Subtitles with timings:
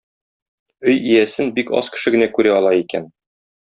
[0.87, 3.11] Өй иясен бик аз кеше генә күрә ала икән.